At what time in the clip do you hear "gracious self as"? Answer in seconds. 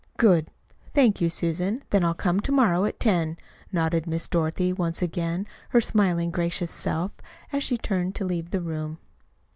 6.31-7.63